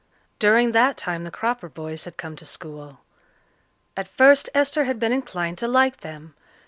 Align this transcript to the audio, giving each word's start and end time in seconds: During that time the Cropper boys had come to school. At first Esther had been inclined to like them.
During 0.39 0.71
that 0.71 0.97
time 0.97 1.25
the 1.25 1.29
Cropper 1.29 1.69
boys 1.69 2.05
had 2.05 2.17
come 2.17 2.35
to 2.37 2.43
school. 2.47 3.01
At 3.95 4.07
first 4.07 4.49
Esther 4.51 4.85
had 4.85 4.97
been 4.99 5.11
inclined 5.13 5.59
to 5.59 5.67
like 5.67 5.97
them. 5.97 6.33